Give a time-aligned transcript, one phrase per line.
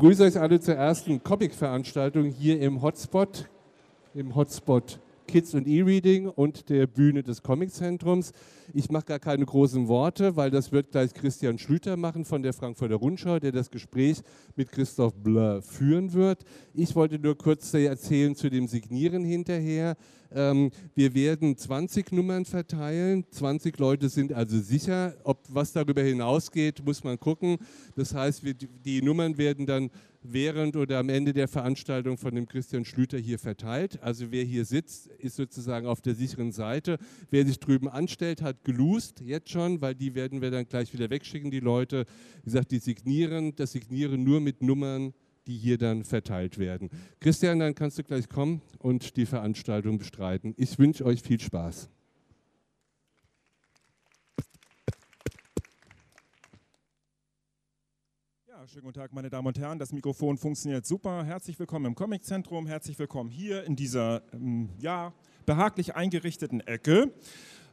[0.00, 3.48] begrüße euch alle zur ersten Comic-Veranstaltung hier im Hotspot,
[4.14, 8.32] im Hotspot Kids und E-Reading und der Bühne des Comiczentrums.
[8.74, 12.52] Ich mache gar keine großen Worte, weil das wird gleich Christian Schlüter machen von der
[12.52, 14.20] Frankfurter Rundschau, der das Gespräch
[14.56, 16.44] mit Christoph Bleur führen wird.
[16.74, 19.96] Ich wollte nur kurz erzählen zu dem Signieren hinterher.
[20.30, 23.24] Ähm, wir werden 20 Nummern verteilen.
[23.30, 25.14] 20 Leute sind also sicher.
[25.24, 27.56] Ob was darüber hinausgeht, muss man gucken.
[27.96, 28.42] Das heißt,
[28.84, 29.90] die Nummern werden dann
[30.22, 34.02] während oder am Ende der Veranstaltung von dem Christian Schlüter hier verteilt.
[34.02, 36.98] Also wer hier sitzt, ist sozusagen auf der sicheren Seite.
[37.30, 41.10] Wer sich drüben anstellt, hat geloost, jetzt schon, weil die werden wir dann gleich wieder
[41.10, 42.04] wegschicken, die Leute.
[42.42, 45.14] Wie gesagt, die signieren, das signieren nur mit Nummern,
[45.46, 46.90] die hier dann verteilt werden.
[47.20, 50.54] Christian, dann kannst du gleich kommen und die Veranstaltung bestreiten.
[50.56, 51.88] Ich wünsche euch viel Spaß.
[58.70, 59.78] schönen guten Tag, meine Damen und Herren.
[59.78, 61.24] Das Mikrofon funktioniert super.
[61.24, 62.66] Herzlich willkommen im Comiczentrum.
[62.66, 65.14] Herzlich willkommen hier in dieser ähm, ja,
[65.46, 67.10] behaglich eingerichteten Ecke.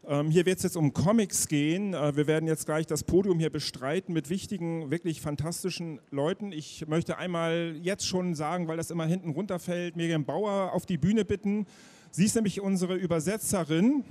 [0.08, 1.96] Ähm, hier wird es jetzt um Comics gehen.
[1.96, 6.52] Äh, wir werden jetzt gleich das Podium hier bestreiten mit wichtigen, wirklich fantastischen Leuten.
[6.52, 10.98] Ich möchte einmal jetzt schon sagen, weil das immer hinten runterfällt, Miriam Bauer auf die
[10.98, 11.66] Bühne bitten.
[12.12, 14.04] Sie ist nämlich unsere Übersetzerin.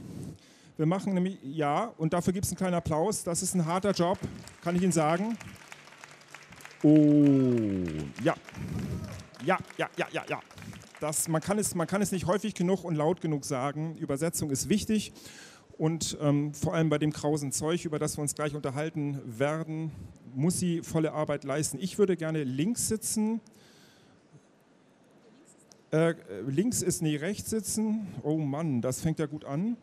[0.77, 3.23] Wir machen nämlich, ja, und dafür gibt es einen kleinen Applaus.
[3.23, 4.19] Das ist ein harter Job,
[4.63, 5.39] kann ich Ihnen sagen.
[6.83, 6.97] Oh,
[8.23, 8.35] ja.
[9.45, 10.41] Ja, ja, ja, ja, ja.
[10.99, 13.97] Das, man, kann es, man kann es nicht häufig genug und laut genug sagen.
[13.99, 15.13] Übersetzung ist wichtig.
[15.77, 19.91] Und ähm, vor allem bei dem krausen Zeug, über das wir uns gleich unterhalten werden,
[20.35, 21.79] muss sie volle Arbeit leisten.
[21.81, 23.41] Ich würde gerne links sitzen.
[25.91, 26.15] Äh,
[26.47, 28.07] links ist nie rechts sitzen.
[28.23, 29.77] Oh Mann, das fängt ja gut an.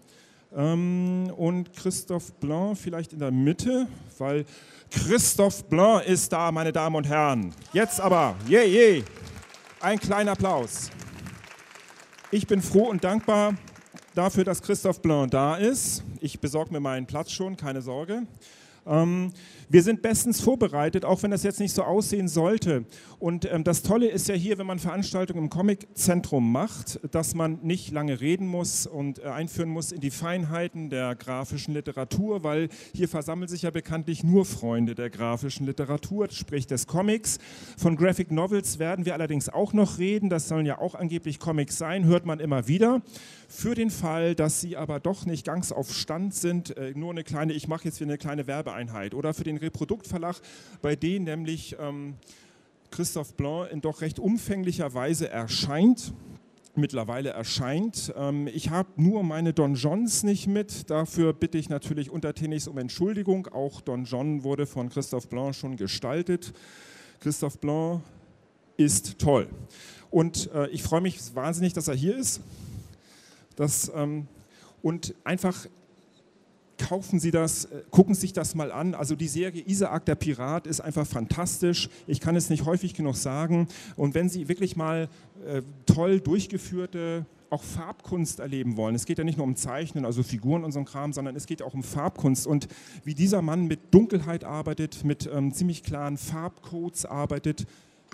[0.53, 4.45] Ähm, und Christophe Blanc vielleicht in der Mitte, weil
[4.89, 7.53] Christophe Blanc ist da, meine Damen und Herren.
[7.71, 9.05] Jetzt aber, je, yeah, je, yeah.
[9.79, 10.89] ein kleiner Applaus.
[12.31, 13.55] Ich bin froh und dankbar
[14.15, 16.03] dafür, dass Christophe Blanc da ist.
[16.19, 18.23] Ich besorge mir meinen Platz schon, keine Sorge.
[18.85, 19.31] Ähm,
[19.69, 22.85] wir sind bestens vorbereitet, auch wenn das jetzt nicht so aussehen sollte.
[23.19, 27.59] Und ähm, das Tolle ist ja hier, wenn man Veranstaltungen im Comiczentrum macht, dass man
[27.61, 32.69] nicht lange reden muss und äh, einführen muss in die Feinheiten der grafischen Literatur, weil
[32.93, 37.37] hier versammeln sich ja bekanntlich nur Freunde der grafischen Literatur, sprich des Comics.
[37.77, 40.29] Von Graphic Novels werden wir allerdings auch noch reden.
[40.29, 43.01] Das sollen ja auch angeblich Comics sein, hört man immer wieder.
[43.47, 47.23] Für den Fall, dass sie aber doch nicht ganz auf Stand sind, äh, nur eine
[47.23, 49.13] kleine, ich mache jetzt hier eine kleine Werbeeinheit.
[49.13, 50.37] Oder für den Reproduktverlag,
[50.81, 52.15] bei denen nämlich ähm,
[52.89, 56.13] Christoph Blanc in doch recht umfänglicher Weise erscheint
[56.73, 58.13] mittlerweile erscheint.
[58.15, 60.89] Ähm, ich habe nur meine Don Johns nicht mit.
[60.89, 63.47] Dafür bitte ich natürlich untertänigst um Entschuldigung.
[63.47, 66.53] Auch Don John wurde von Christoph Blanc schon gestaltet.
[67.19, 68.01] Christoph Blanc
[68.77, 69.49] ist toll.
[70.11, 72.39] Und äh, ich freue mich wahnsinnig, dass er hier ist.
[73.57, 74.27] Das, ähm,
[74.81, 75.67] und einfach
[76.81, 78.95] kaufen Sie das, äh, gucken Sie sich das mal an.
[78.95, 81.89] Also die Serie Isaac der Pirat ist einfach fantastisch.
[82.07, 83.67] Ich kann es nicht häufig genug sagen.
[83.95, 85.09] Und wenn Sie wirklich mal
[85.45, 88.95] äh, toll durchgeführte auch Farbkunst erleben wollen.
[88.95, 91.61] Es geht ja nicht nur um Zeichnen, also Figuren und so Kram, sondern es geht
[91.61, 92.69] auch um Farbkunst und
[93.03, 97.65] wie dieser Mann mit Dunkelheit arbeitet, mit ähm, ziemlich klaren Farbcodes arbeitet.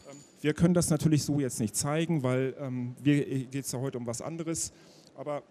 [0.09, 3.79] Ähm, wir können das natürlich so jetzt nicht zeigen, weil ähm, äh, geht es ja
[3.79, 4.73] heute um was anderes.
[5.15, 5.43] Aber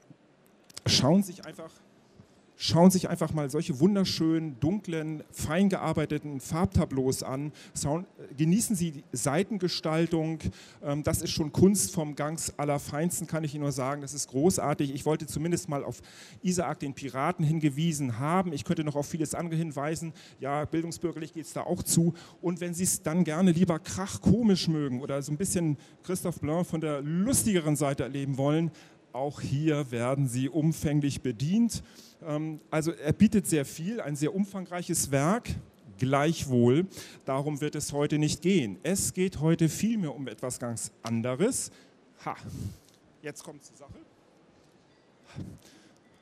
[0.84, 1.70] schauen Sie sich einfach
[2.56, 7.52] schauen sich einfach mal solche wunderschönen, dunklen, fein gearbeiteten Farbtableaus an.
[8.36, 10.38] Genießen Sie die Seitengestaltung.
[10.82, 14.00] Ähm, das ist schon Kunst vom ganz allerfeinsten, kann ich Ihnen nur sagen.
[14.00, 14.92] Das ist großartig.
[14.94, 16.00] Ich wollte zumindest mal auf
[16.42, 18.52] Isaac den Piraten hingewiesen haben.
[18.52, 20.12] Ich könnte noch auf vieles andere hinweisen.
[20.40, 22.14] Ja, bildungsbürgerlich geht es da auch zu.
[22.40, 26.66] Und wenn Sie es dann gerne lieber krachkomisch mögen oder so ein bisschen Christophe Blanc
[26.66, 28.70] von der lustigeren Seite erleben wollen,
[29.16, 31.82] auch hier werden Sie umfänglich bedient.
[32.24, 35.48] Ähm, also er bietet sehr viel, ein sehr umfangreiches Werk.
[35.98, 36.86] Gleichwohl,
[37.24, 38.78] darum wird es heute nicht gehen.
[38.82, 41.70] Es geht heute vielmehr um etwas ganz anderes.
[42.26, 42.36] Ha,
[43.22, 43.94] jetzt kommt zur Sache.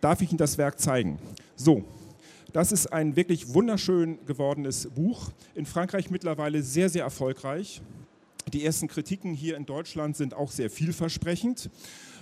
[0.01, 1.19] Darf ich Ihnen das Werk zeigen?
[1.57, 1.85] So,
[2.53, 5.31] das ist ein wirklich wunderschön gewordenes Buch.
[5.57, 7.83] In Frankreich mittlerweile sehr, sehr erfolgreich.
[8.53, 11.71] Die ersten Kritiken hier in Deutschland sind auch sehr vielversprechend.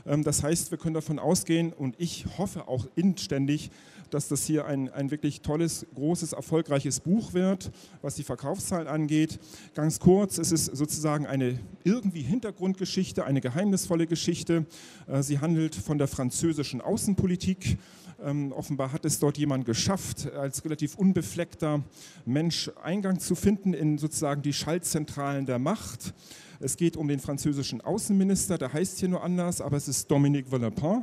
[0.06, 3.70] Ähm, das heißt, wir können davon ausgehen und ich hoffe auch inständig,
[4.12, 7.70] dass das hier ein, ein wirklich tolles, großes, erfolgreiches Buch wird,
[8.02, 9.38] was die Verkaufszahlen angeht.
[9.74, 14.66] Ganz kurz, es ist sozusagen eine irgendwie Hintergrundgeschichte, eine geheimnisvolle Geschichte.
[15.06, 17.78] Äh, sie handelt von der französischen Außenpolitik.
[18.22, 21.82] Ähm, offenbar hat es dort jemand geschafft, als relativ unbefleckter
[22.24, 26.14] Mensch Eingang zu finden in sozusagen die Schaltzentralen der Macht.
[26.60, 30.52] Es geht um den französischen Außenminister, der heißt hier nur anders, aber es ist Dominique
[30.52, 31.02] Villepin.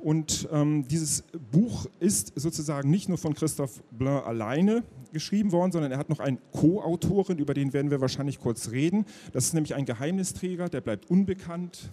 [0.00, 4.82] Und ähm, dieses Buch ist sozusagen nicht nur von Christophe Blain alleine
[5.12, 9.04] geschrieben worden, sondern er hat noch einen Co-Autorin, über den werden wir wahrscheinlich kurz reden.
[9.32, 11.90] Das ist nämlich ein Geheimnisträger, der bleibt unbekannt.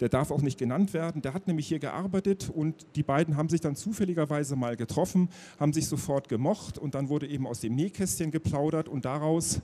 [0.00, 1.22] Der darf auch nicht genannt werden.
[1.22, 5.72] Der hat nämlich hier gearbeitet und die beiden haben sich dann zufälligerweise mal getroffen, haben
[5.72, 9.60] sich sofort gemocht und dann wurde eben aus dem Nähkästchen geplaudert und daraus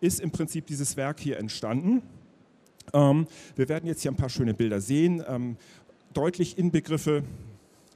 [0.00, 2.02] ist im Prinzip dieses Werk hier entstanden.
[2.92, 3.26] Ähm,
[3.56, 5.22] wir werden jetzt hier ein paar schöne Bilder sehen.
[5.26, 5.56] Ähm,
[6.18, 7.22] deutlich Inbegriffe,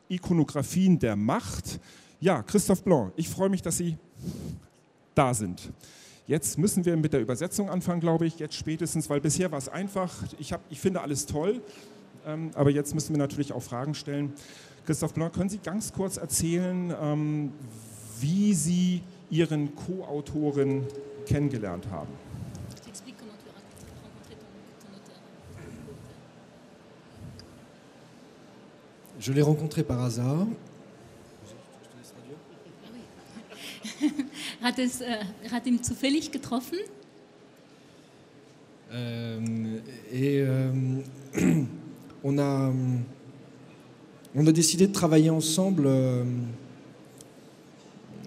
[0.08, 1.80] Ikonografien der Macht.
[2.20, 3.96] Ja, Christophe Blanc, ich freue mich, dass Sie
[5.16, 5.72] da sind.
[6.28, 9.68] Jetzt müssen wir mit der Übersetzung anfangen, glaube ich, jetzt spätestens, weil bisher war es
[9.68, 10.12] einfach.
[10.38, 11.60] Ich, hab, ich finde alles toll,
[12.24, 14.32] ähm, aber jetzt müssen wir natürlich auch Fragen stellen.
[14.86, 17.52] Christophe Blanc, können Sie ganz kurz erzählen, ähm,
[18.20, 20.84] wie Sie Ihren Co-Autoren
[21.26, 22.12] kennengelernt haben?
[29.22, 30.48] Je l'ai rencontré par hasard.
[34.60, 36.78] hat, es, äh, hat ihn zufällig getroffen?
[38.92, 39.78] Euh,
[40.12, 40.72] et euh,
[42.24, 42.72] on, a,
[44.34, 46.24] on a décidé de travailler ensemble euh,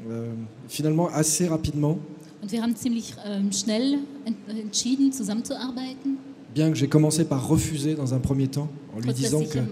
[0.07, 0.33] euh,
[0.69, 2.00] finalement assez rapidement.
[2.42, 4.00] Und wir haben ziemlich ähm, schnell
[4.47, 6.19] entschieden, zusammenzuarbeiten.
[6.56, 9.66] Bien que j'ai commencé par refuser dans un premier temps, en lui disant que ähm,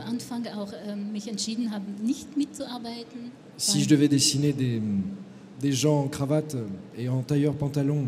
[3.58, 4.82] si je devais dessiner des,
[5.62, 6.58] des gens en cravate
[6.98, 8.06] et en tailleur pantalon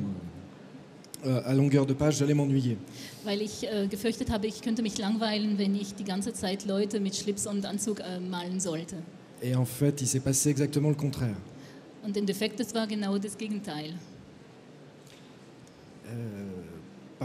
[1.25, 2.77] euh, à longueur de page, j'allais m'ennuyer.
[3.24, 7.16] Weil ich gefürchtet habe, ich könnte mich langweilen, wenn ich die ganze Zeit Leute mit
[7.16, 8.98] Schlips und Anzug malen sollte.
[9.42, 11.38] Et en fait, il s'est passé exactement le contraire.
[12.06, 13.94] Und im Defekt, das war genau das Gegenteil.
[16.07, 16.75] Euh,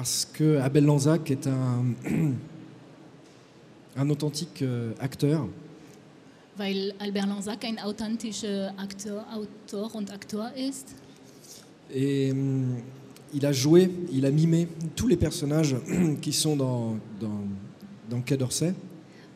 [0.00, 1.84] parce que Abel Lanzac est un,
[3.98, 5.46] un authentique euh, acteur.
[6.56, 10.94] Weil Albert Lanzac ein authentischer Akteur, Autor und Akteur ist.
[11.92, 12.76] Et hum,
[13.34, 15.76] il a joué, il a mimé tous les personnages
[16.22, 17.42] qui sont dans, dans,
[18.08, 18.72] dans Quai d'Orsay.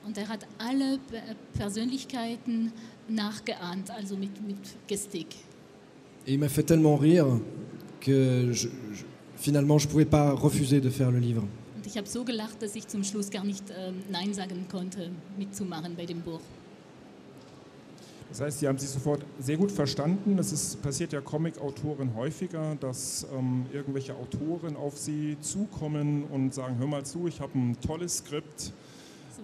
[0.06, 2.72] Und er hat alle Pe- Persönlichkeiten
[3.10, 4.56] nachgeahmt, also mit, mit
[4.88, 5.44] Gestik.
[6.26, 7.26] Et il m'a fait tellement rire
[8.00, 9.04] que je- je-
[9.44, 11.42] finalement je ne pouvais pas refuser de faire le livre.
[11.76, 15.10] Und ich habe so gelacht, dass ich zum Schluss gar nicht ähm, Nein sagen konnte,
[15.36, 16.40] mitzumachen bei dem Buch.
[18.30, 20.36] Das heißt, Sie haben sich sofort sehr gut verstanden.
[20.38, 26.76] Das ist, passiert ja Comic-Autoren häufiger, dass ähm, irgendwelche Autoren auf sie zukommen und sagen,
[26.78, 28.72] hör mal zu, ich habe ein tolles Skript,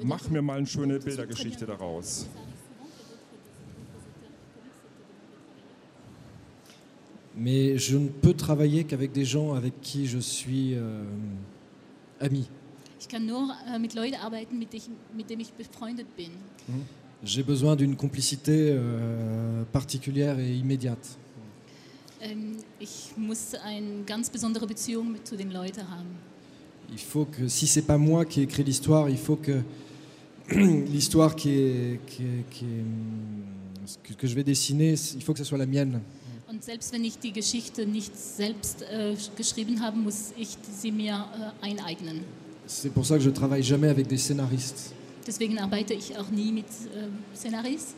[0.02, 2.26] mach mir mal eine schöne Bildergeschichte daraus.
[7.36, 11.02] Mais je ne peux travailler qu'avec des gens avec qui je suis euh,
[12.20, 12.48] ami.
[13.00, 13.48] Ich kann nur
[13.80, 16.30] mit Leuten arbeiten, mit, ich, mit denen ich befreundet bin.
[17.22, 21.16] J'ai besoin d'une complicité euh, particulière et immédiate.
[22.22, 26.08] Ähm, ich muss eine ganz besondere Beziehung mit, zu den Leuten haben.
[26.92, 29.62] Il faut que, si c'est pas moi qui ai écrit l'histoire, il faut que
[30.50, 33.44] l'histoire qui est, qui est- qui est, hum,
[34.02, 36.00] que, que je vais dessiner, il faut que ce soit la mienne.
[36.50, 41.24] Und selbst wenn ich die Geschichte nicht selbst äh, geschrieben habe, muss ich sie mir
[41.62, 42.24] äh, eineignen.
[42.66, 44.92] C'est pour ça que je travaille jamais avec des scénaristes.
[45.24, 47.94] Deswegen arbeite ich auch nie mit äh, Szenaries.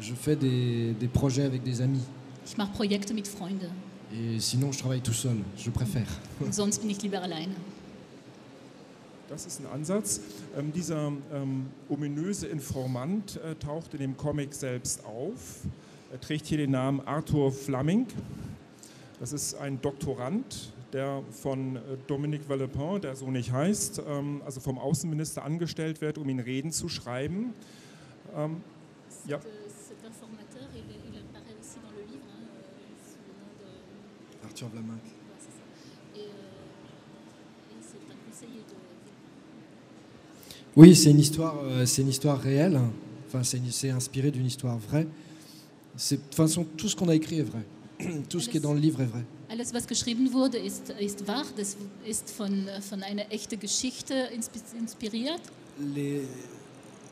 [0.00, 2.00] Je fais des, des projets avec des amis.
[2.46, 3.70] Ich mache Projekte mit Freunden.
[4.12, 5.36] Et sinon, je travaille tout seul.
[5.58, 6.08] Je préfère.
[6.40, 7.54] Und sonst bin ich lieber alleine.
[9.28, 10.20] Das ist ein Ansatz.
[10.56, 15.66] Ähm, dieser ähm, ominöse Informant äh, taucht in dem Comic selbst auf.
[16.14, 18.06] Er trägt hier den Namen Arthur Flaming.
[19.18, 24.60] Das ist ein Doktorand, der von äh, Dominique Villepin, der so nicht heißt, ähm, also
[24.60, 27.52] vom Außenminister angestellt wird, um ihn Reden zu schreiben.
[28.36, 28.58] Ähm,
[29.26, 29.40] ja.
[34.44, 35.00] Arthur Vlaminck.
[36.14, 36.20] Euh.
[40.76, 42.80] Oui, c'est une histoire, euh, c'est une histoire réelle.
[43.26, 45.08] Enfin, c'est inspiré d'une histoire vraie.
[45.96, 47.64] De toute façon, tout ce qu'on a écrit est vrai.
[48.28, 49.24] Tout ce qui est dans le livre est vrai.
[49.48, 51.44] Alles, was geschrieben wurde, ist, ist wahr.
[51.56, 55.40] Das ist von, von einer echten Geschichte inspi- inspiriert.
[55.94, 56.22] Les,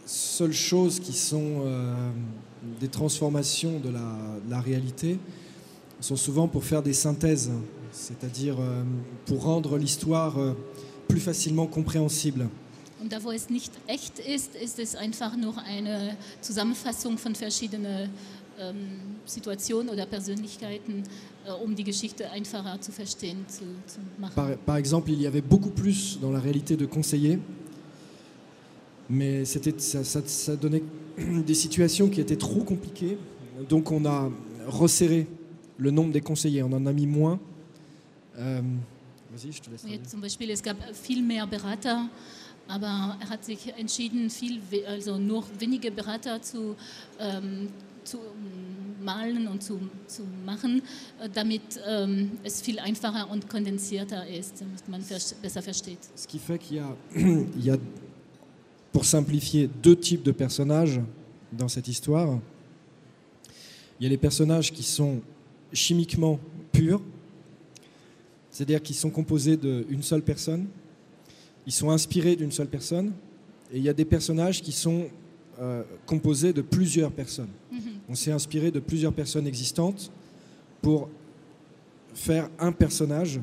[0.05, 1.95] seules choses qui sont euh,
[2.81, 5.19] des transformations de la, de la réalité
[6.01, 7.51] sont souvent pour faire des synthèses,
[7.93, 8.83] c'est-à-dire euh,
[9.27, 10.55] pour rendre l'histoire euh,
[11.09, 12.49] plus facilement compréhensible.
[13.01, 18.11] Und da, wo es nicht echt ist, ist es einfach nur eine Zusammenfassung von verschiedenen
[18.59, 18.77] ähm,
[19.27, 21.03] Situationen oder Persönlichkeiten,
[21.47, 24.35] äh, um die Geschichte einfacher zu verstehen, zu, zu machen.
[24.35, 27.39] Par, par exemple, il y avait beaucoup plus dans la réalité de conseillers,
[29.09, 30.83] mais c'était, ça, ça- ça donnait
[31.47, 33.19] des situations qui étaient trop compliquées.
[33.69, 34.31] Donc on a
[34.67, 35.27] resserré
[35.79, 37.39] le nombre des conseillers, on en a mis moins.
[38.39, 38.61] Euh,
[39.35, 39.85] Vas-y, je te laisse.
[39.89, 42.09] Jetzt zum Beispiel, es gab viel mehr Berater,
[42.69, 46.77] aber er hat sich entschieden, viel, also nur wenige Berater zu,
[47.19, 47.69] ähm,
[48.05, 48.19] zu
[49.03, 50.83] malen und zu, zu machen,
[51.21, 55.03] äh, damit ähm, es viel einfacher und kondensierter ist, damit man
[55.43, 55.99] besser versteht.
[56.15, 57.79] Ce qui fait qu'il y a, il y a,
[58.93, 61.01] pour simplifier, deux types de personnages
[61.51, 62.39] dans cette histoire.
[63.99, 65.21] Il y a les personnages qui sont
[65.73, 66.39] chimiquement
[66.73, 67.01] purs,
[68.51, 70.67] c'est-à-dire qui sont composés d'une seule personne,
[71.67, 73.13] ils sont inspirés d'une seule personne,
[73.73, 75.09] et il y a des personnages qui sont
[75.59, 77.51] euh, composés de plusieurs personnes.
[77.71, 77.92] Mhm.
[78.13, 80.11] On s'est inspiré de plusieurs personnes existantes
[80.83, 81.09] pour
[82.13, 83.41] faire un personnage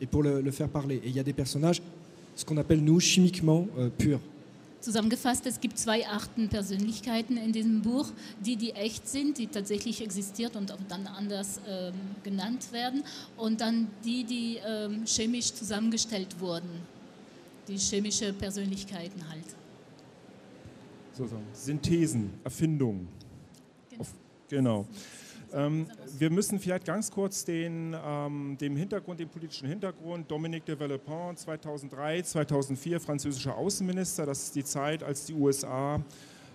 [0.00, 1.00] et pour le, le faire parler.
[1.02, 1.82] Et il y a des personnages,
[2.36, 4.20] ce qu'on appelle nous chimiquement euh, purs.
[4.80, 10.00] Zusammengefasst, es gibt zwei Arten Persönlichkeiten in diesem Buch, die, die echt sind, die tatsächlich
[10.00, 13.02] existiert und auch dann anders ähm, genannt werden,
[13.36, 16.70] und dann die, die ähm, chemisch zusammengestellt wurden,
[17.66, 19.56] die chemische Persönlichkeiten halt.
[21.18, 23.08] sozusagen Synthesen, Erfindungen.
[24.48, 24.86] Genau.
[25.52, 25.86] Ähm,
[26.18, 31.36] wir müssen vielleicht ganz kurz den, ähm, dem Hintergrund, dem politischen Hintergrund, Dominique de Villepin,
[31.36, 36.02] 2003, 2004 französischer Außenminister, das ist die Zeit, als die USA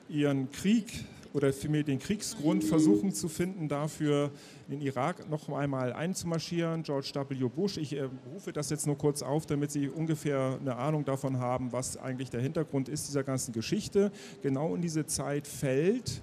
[0.09, 4.29] ihren Krieg oder vielmehr den Kriegsgrund versuchen zu finden, dafür
[4.67, 6.83] in den Irak noch einmal einzumarschieren.
[6.83, 7.49] George W.
[7.49, 11.39] Bush, ich äh, rufe das jetzt nur kurz auf, damit Sie ungefähr eine Ahnung davon
[11.39, 14.11] haben, was eigentlich der Hintergrund ist dieser ganzen Geschichte.
[14.43, 16.21] Genau in diese Zeit fällt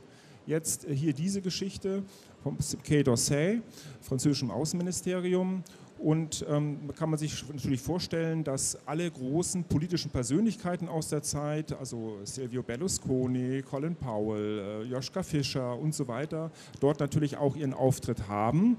[0.50, 2.02] jetzt äh, hier diese Geschichte
[2.42, 3.62] vom Quai d'Orsay,
[4.02, 5.62] französischem Außenministerium.
[5.98, 11.78] Und ähm, kann man sich natürlich vorstellen, dass alle großen politischen Persönlichkeiten aus der Zeit,
[11.78, 17.74] also Silvio Berlusconi, Colin Powell, äh, Joschka Fischer und so weiter, dort natürlich auch ihren
[17.74, 18.78] Auftritt haben.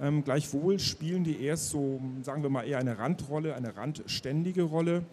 [0.00, 5.04] Ähm, gleichwohl spielen die erst so, sagen wir mal, eher eine Randrolle, eine randständige Rolle.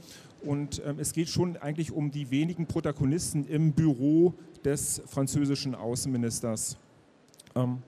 [0.43, 4.33] Und ähm, es geht schon eigentlich um die wenigen Protagonisten im Büro
[4.63, 6.77] des französischen Außenministers.
[7.55, 7.79] Ähm,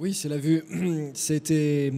[0.00, 0.62] Oui, c'est la vue.
[1.14, 1.92] C'était,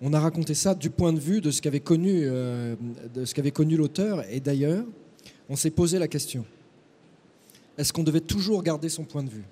[0.00, 2.74] on a raconté ça du point de vue de ce qu'avait connu, euh,
[3.14, 4.24] de ce qu'avait connu l'auteur.
[4.30, 4.84] Et d'ailleurs,
[5.48, 6.44] on s'est posé la question
[7.76, 9.44] est-ce qu'on devait toujours garder son point de vue?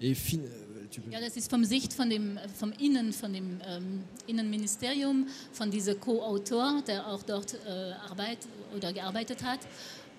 [0.00, 4.00] Et fin- euh, Ja, das ist vom Sicht von dem, vom Innen, von dem ähm,
[4.26, 8.36] Innenministerium, von diesem Co-Autor, der auch dort äh, arbeit,
[8.76, 9.60] oder gearbeitet hat.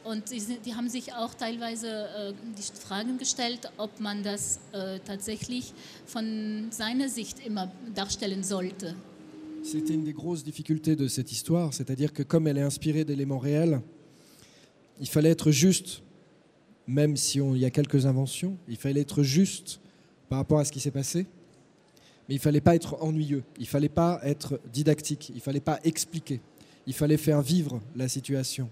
[0.04, 4.98] Und die, die haben sich auch teilweise äh, die Fragen gestellt, ob man das äh,
[5.06, 5.74] tatsächlich
[6.08, 8.96] von seiner Sicht immer darstellen sollte.
[9.64, 13.40] C'était une des grosses difficultés de cette histoire, c'est-à-dire que comme elle est inspirée d'éléments
[13.40, 13.82] réels,
[15.00, 16.02] il fallait être juste,
[16.86, 19.80] même si on- il y a quelques inventions, il fallait être juste
[20.30, 21.26] par rapport à ce qui s'est passé,
[22.28, 26.42] mais il fallait pas être ennuyeux, il fallait pas être didactique, il fallait pas expliquer,
[26.86, 28.70] il fallait faire vivre la situation.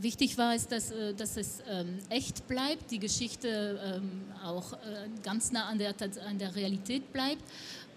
[0.00, 5.52] Wichtig war es, dass, äh, es ähm, echt bleibt, die Geschichte ähm, auch äh, ganz
[5.52, 7.42] nah an der Realität bleibt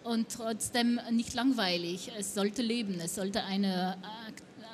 [0.06, 2.12] und trotzdem nicht langweilig.
[2.18, 3.98] Es sollte leben, es sollte eine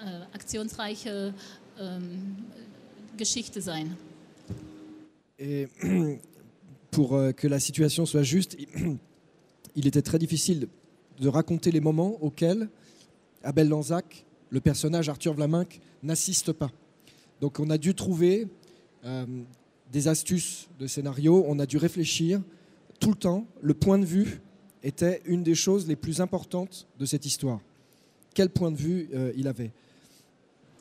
[0.06, 1.34] äh, aktionsreiche
[1.80, 2.36] ähm,
[3.18, 3.96] Geschichte sein.
[5.40, 5.70] Et
[6.92, 8.58] pour euh, que la situation soit juste,
[9.76, 10.68] il était très difficile
[11.20, 12.70] de raconter les moments auxquels
[13.44, 16.72] Abel Lanzac, le personnage Arthur Vlaminck, n'assiste pas.
[17.40, 18.48] Donc on a dû trouver
[19.06, 19.26] euh,
[19.92, 22.42] des astuces de scénario, on a dû réfléchir
[23.00, 23.48] tout le temps.
[23.62, 24.42] Le point de vue
[24.84, 27.60] était une des choses les plus importantes de cette histoire.
[28.34, 29.72] Quel point de vue euh, il avait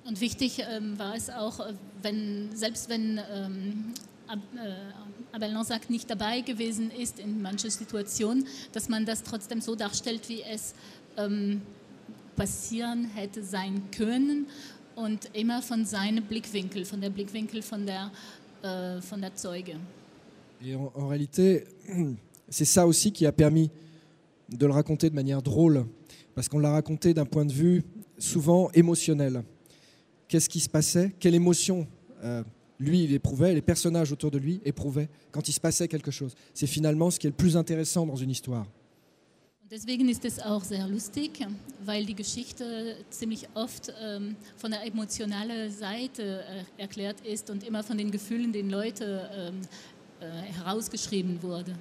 [0.07, 3.95] Und wichtig ähm, war es auch, äh, wenn, selbst wenn ähm,
[4.27, 9.61] Ab, äh, Abel Lanzac nicht dabei gewesen ist in manchen Situationen, dass man das trotzdem
[9.61, 10.75] so darstellt, wie es
[11.17, 11.61] ähm,
[12.37, 14.47] passieren hätte sein können
[14.95, 18.13] und immer von seinem Blickwinkel, von der Blickwinkel von der,
[18.63, 19.77] äh, von der Zeuge.
[20.63, 21.67] Et en, en réalité,
[22.49, 23.71] c'est ça aussi qui a permis
[24.51, 25.87] de le raconter de manière drôle,
[26.35, 27.83] parce qu'on l'a raconté d'un point de vue
[28.19, 29.43] souvent émotionnel.
[30.29, 31.15] Qu'est-ce qui se passait?
[31.19, 31.87] Quelle émotion
[32.23, 32.43] euh,
[32.81, 36.35] lui, il éprouvait, les personnages autour de lui éprouvaient quand il se passait quelque chose.
[36.55, 38.67] C'est finalement ce qui est le plus intéressant dans une histoire.
[39.71, 41.47] Deswegen ist es auch sehr lustig,
[41.85, 47.85] weil die Geschichte ziemlich oft ähm, von der emotionalen Seite äh, erklärt ist und immer
[47.85, 49.61] von den Gefühlen den Leute ähm,
[50.21, 51.77] äh, herausgeschrieben wurde.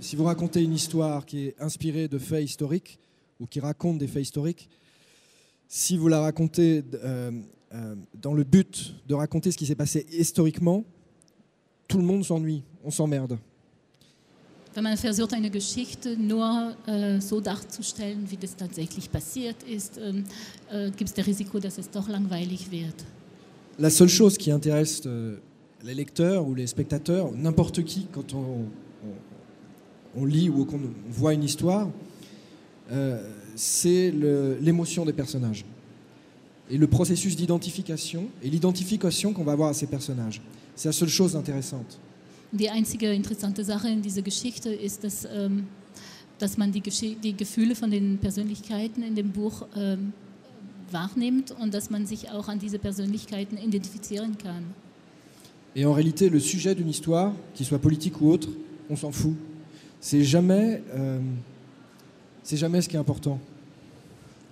[0.00, 2.98] Si vous racontez une histoire qui est inspirée de faits historiques
[3.40, 4.68] ou qui raconte des faits historiques,
[5.68, 7.30] si vous la racontez euh,
[7.74, 10.84] euh, dans le but de raconter ce qui s'est passé historiquement,
[11.88, 13.38] tout le monde s'ennuie, on s'emmerde.
[14.74, 20.24] Wenn man versucht, eine Geschichte nur äh, so darzustellen, wie das tatsächlich passiert ist, ähm,
[20.70, 22.94] äh, gibt es das Risiko, dass es doch langweilig wird.
[23.78, 25.38] La seule chose qui intéresse euh,
[25.82, 28.66] les lecteurs ou les spectateurs, n'importe qui, quand on,
[30.16, 30.80] on- lit ou qu'on
[31.10, 31.88] voit une histoire,
[32.90, 33.20] euh,
[33.54, 34.10] c'est
[34.60, 35.64] l'émotion des personnages.
[36.70, 40.40] Et le processus d'identification, et l'identification qu'on va avoir à ces personnages.
[40.74, 41.98] C'est la seule chose intéressante.
[42.52, 45.64] Die einzige interessante Sache in dieser Geschichte ist, dass, ähm,
[46.38, 50.12] dass man die, die Gefühle von den Persönlichkeiten in dem Buch ähm,
[50.90, 54.62] wahrnimmt und dass man sich auch an diese Persönlichkeiten identifizieren kann.
[55.74, 58.48] Et en réalité, le sujet d'une histoire, qu'il soit politique ou autre,
[58.88, 59.34] on s'en fout.
[60.00, 61.20] C'est jamais, euh,
[62.42, 63.38] c'est jamais ce qui est important.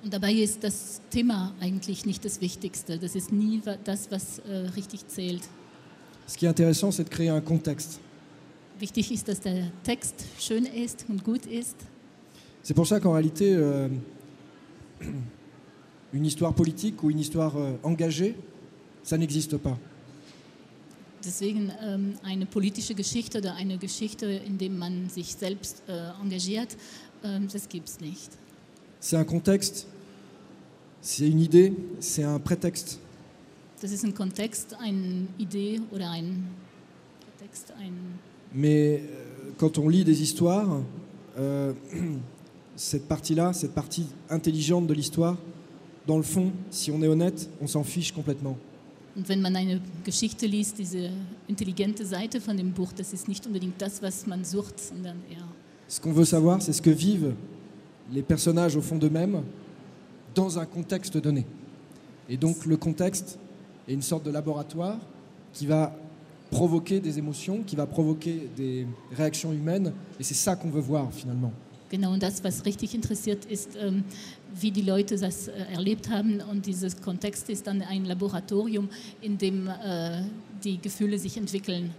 [0.05, 2.99] Und dabei ist das Thema eigentlich nicht das Wichtigste.
[2.99, 5.43] Das ist nie das, was äh, richtig zählt.
[6.27, 8.01] Ce qui est intéressant, c'est de créer un contexte.
[8.79, 11.77] Wichtig ist, dass der Text schön ist und gut ist.
[12.63, 13.89] C'est pour ça qu'en réalité, euh,
[16.13, 18.35] une histoire politique ou une histoire euh, engagée,
[19.03, 19.79] ça n'existe pas.
[21.25, 26.77] Deswegen ähm, eine politische Geschichte oder eine Geschichte, in der man sich selbst äh, engagiert,
[27.23, 28.31] ähm, das gibt es nicht.
[29.01, 29.87] C'est un contexte,
[31.01, 32.99] c'est une idée, c'est un prétexte.
[33.81, 36.47] Das ist ein Kontext, eine Idee oder ein
[37.39, 38.19] Text, ein
[38.53, 40.81] Mais euh, quand on lit des histoires,
[41.39, 41.73] euh,
[42.77, 45.37] cette partie-là, cette partie intelligente de l'histoire,
[46.07, 48.57] dans le fond, si on est honnête, on s'en fiche complètement.
[49.17, 51.11] Und wenn man eine Geschichte liest, diese
[51.47, 55.47] intelligente Seite von dem Buch, das ist nicht unbedingt das, was man sucht, sondern eher
[55.87, 57.35] Ce qu'on veut savoir, c'est ce que vivent
[58.11, 59.43] les personnages au fond d'eux-mêmes
[60.35, 61.45] dans un contexte donné.
[62.29, 63.39] Et donc le contexte
[63.87, 64.99] est une sorte de laboratoire
[65.53, 65.95] qui va
[66.51, 71.13] provoquer des émotions, qui va provoquer des réactions humaines, et c'est ça qu'on veut voir
[71.13, 71.53] finalement.
[71.95, 74.05] genau und das, was richtig interessiert, ist, ähm,
[74.61, 76.41] wie die Leute das äh, erlebt haben.
[76.41, 78.89] Und dieses Kontext ist dann ein Laboratorium,
[79.21, 80.23] in dem äh,
[80.63, 81.93] die Gefühle sich entwickeln.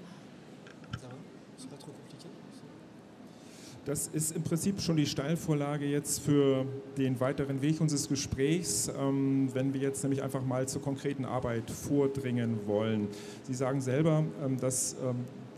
[3.85, 6.65] Das ist im Prinzip schon die Steilvorlage jetzt für
[6.97, 11.69] den weiteren Weg unseres Gesprächs, ähm, wenn wir jetzt nämlich einfach mal zur konkreten Arbeit
[11.69, 13.07] vordringen wollen.
[13.43, 15.17] Sie sagen selber, ähm, dass ähm,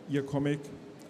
[0.10, 0.60] Ihr Comic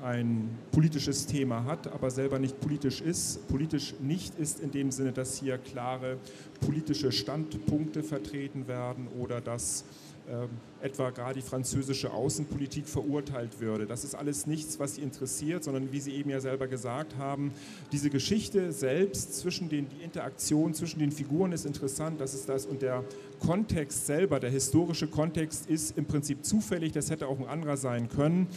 [0.03, 3.47] ein politisches Thema hat, aber selber nicht politisch ist.
[3.47, 6.17] Politisch nicht ist in dem Sinne, dass hier klare
[6.65, 9.85] politische Standpunkte vertreten werden oder dass
[10.29, 10.49] ähm,
[10.81, 13.85] etwa gerade die französische Außenpolitik verurteilt würde.
[13.87, 17.53] Das ist alles nichts, was Sie interessiert, sondern wie Sie eben ja selber gesagt haben,
[17.93, 22.65] diese Geschichte selbst zwischen den, die Interaktion zwischen den Figuren ist interessant, das ist das
[22.65, 23.05] und der
[23.39, 28.09] Kontext selber, der historische Kontext ist im Prinzip zufällig, das hätte auch ein anderer sein
[28.09, 28.47] können.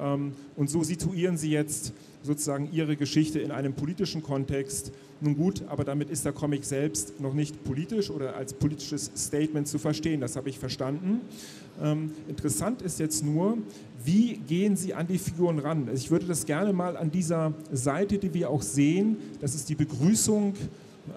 [0.00, 4.92] Ähm, Und so situieren Sie jetzt sozusagen Ihre Geschichte in einem politischen Kontext.
[5.20, 9.68] Nun gut, aber damit ist der Comic selbst noch nicht politisch oder als politisches Statement
[9.68, 10.20] zu verstehen.
[10.20, 11.20] Das habe ich verstanden.
[11.82, 13.58] Ähm, interessant ist jetzt nur,
[14.04, 15.88] wie gehen Sie an die Figuren ran?
[15.88, 19.68] Also Ich würde das gerne mal an dieser Seite, die wir auch sehen, das ist
[19.68, 20.54] die Begrüßung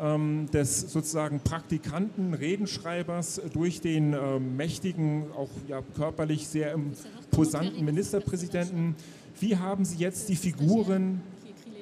[0.02, 8.96] ähm, des sozusagen Praktikanten, Redenschreibers durch den ähm, mächtigen, auch ja, körperlich sehr imposanten Ministerpräsidenten.
[9.40, 11.22] Wie haben Sie jetzt die Figuren,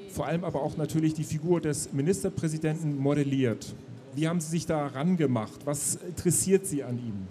[0.10, 3.76] vor allem aber auch natürlich die Figur des Ministerpräsidenten modelliert?
[4.14, 5.66] Wie haben Sie sich da rangemacht?
[5.66, 7.28] Was interessiert Sie an ihm?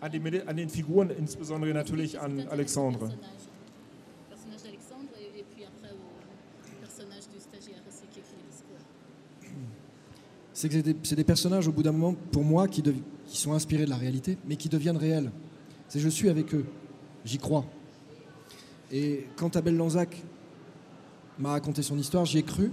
[0.00, 3.12] An, den, an den Figuren, insbesondere natürlich an Alexandre.
[10.56, 12.82] C'est que c'est des, personnages, au bout d'un moment, pour moi, qui,
[13.26, 15.30] sont inspirés de la réalité, mais qui deviennent réels.
[15.86, 16.64] C'est je suis avec eux,
[17.26, 17.66] j'y crois.
[18.90, 20.16] Et quand Abel Lanzac
[21.38, 22.72] m'a raconté son histoire, j'y ai cru,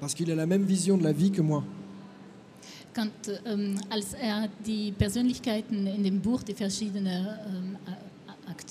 [0.00, 1.62] parce qu'il a la même vision de la vie que moi.
[2.92, 7.76] konnte, ähm, als er die Persönlichkeiten in dem Buch, die verschiedenen ähm,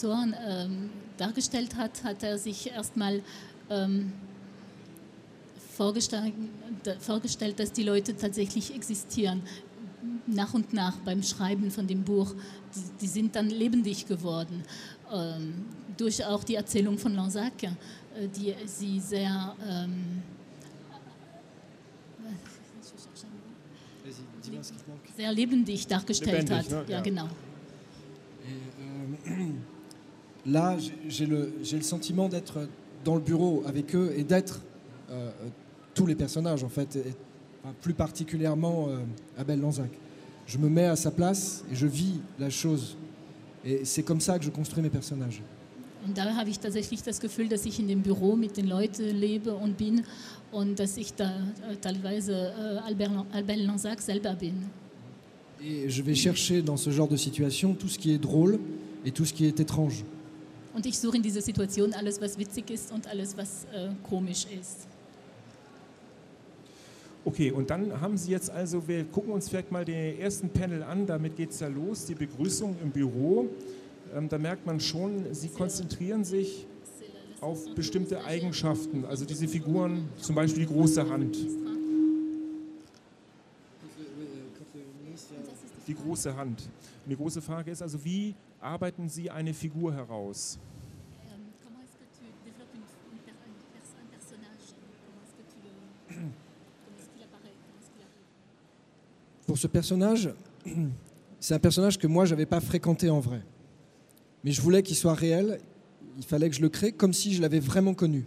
[0.03, 3.21] ähm, dargestellt hat, hat er sich erstmal
[3.69, 4.11] ähm,
[5.77, 6.33] vorgestellt,
[6.99, 9.41] vorgestellt, dass die Leute tatsächlich existieren.
[10.25, 12.33] Nach und nach beim Schreiben von dem Buch,
[12.75, 14.63] die, die sind dann lebendig geworden.
[15.13, 15.65] Ähm,
[15.97, 17.69] durch auch die Erzählung von Lanzac, äh,
[18.37, 20.21] die sie sehr ähm,
[25.15, 26.69] sehr lebendig dargestellt Lebendig, hat.
[26.71, 26.85] ne?
[26.87, 27.01] Ja, Ja.
[27.01, 27.27] genau.
[30.45, 30.77] Là,
[31.09, 32.69] j'ai- le, le sentiment d'être
[33.03, 34.61] dans le bureau avec eux et d'être
[35.09, 35.29] euh,
[35.97, 37.13] tous les personnages, en fait, et,
[37.63, 38.99] enfin, plus particulièrement euh,
[39.37, 39.89] Abel Lanzac.
[40.45, 42.95] Je me mets à sa place et je vis la chose.
[43.65, 45.41] Et c'est comme ça que je construis mes personnages.
[46.05, 49.03] Und da habe ich tatsächlich das Gefühl, dass ich in dem Büro mit den Leuten
[49.03, 50.03] lebe und bin
[50.51, 51.31] und dass ich da
[51.69, 54.69] äh, teilweise äh, Albert, Albert Lanzac selber bin.
[55.59, 58.59] Et je vais chercher dans ce genre de situation tout ce qui est drôle
[59.03, 60.05] et tout ce qui est étrange.
[60.75, 64.45] Und ich suche in dieser Situation alles, was witzig ist und alles, was äh, komisch
[64.61, 64.87] ist.
[67.27, 70.81] Okay, und dann haben Sie jetzt also, wir gucken uns vielleicht mal den ersten Panel
[70.81, 73.49] an, damit geht es ja los, die Begrüßung im Büro.
[74.15, 76.65] Ähm, da merkt man schon, Sie konzentrieren sich
[77.41, 81.37] auf bestimmte Eigenschaften, also diese Figuren, zum Beispiel die große Hand.
[85.85, 86.61] Die große Hand.
[87.03, 90.57] Und die große Frage ist also, wie arbeiten Sie eine Figur heraus?
[99.47, 100.29] Pour ce personnage,
[101.39, 103.41] c'est un personnage que moi, je n'avais pas fréquenté en vrai.
[104.43, 105.59] Mais je voulais qu'il soit réel.
[106.17, 108.25] Il fallait que je le crée comme si je l'avais vraiment connu.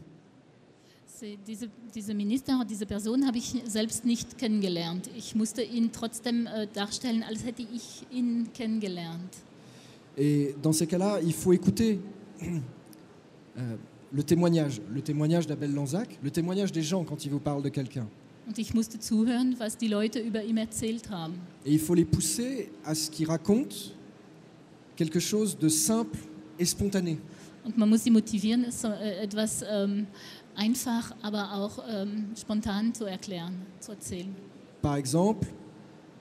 [1.46, 5.10] Diese, diese Minister, diese Person habe ich selbst nicht kennengelernt.
[5.18, 9.36] Ich musste ihn trotzdem äh, darstellen, als hätte ich ihn kennengelernt.
[10.16, 12.00] Et dans ces cas-là, il faut écouter
[12.42, 13.76] euh,
[14.12, 17.68] le témoignage, le témoignage d'Abel Lanzac, le témoignage des gens quand ils vous parlent de
[17.68, 18.06] quelqu'un.
[18.46, 21.34] Und ich musste zuhören, was die Leute über ihn erzählt haben.
[21.64, 23.92] Et il faut les pousser à ce qu'ils racontent
[24.96, 26.18] quelque chose de simple
[26.58, 27.18] et spontané.
[27.64, 30.06] Und man muss sie motivieren, es so, äh, etwas ähm,
[30.56, 34.34] einfach, aber auch ähm, spontan zu erklären, zu erzählen.
[34.82, 35.46] Par exemple,